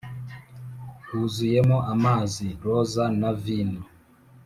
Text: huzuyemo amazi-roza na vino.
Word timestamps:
huzuyemo 1.07 1.77
amazi-roza 1.93 3.03
na 3.19 3.29
vino. 3.43 3.83